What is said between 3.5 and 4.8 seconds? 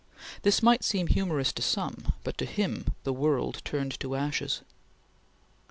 turned to ashes.